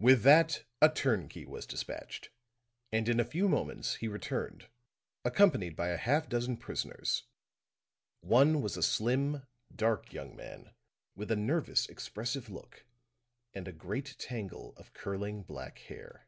[0.00, 2.30] With that a turnkey was dispatched;
[2.90, 4.66] and in a few moments he returned,
[5.24, 7.22] accompanied by a half dozen prisoners;
[8.22, 10.74] one was a slim, dark young man
[11.14, 12.84] with a nervous, expressive look,
[13.54, 16.26] and a great tangle of curling black hair.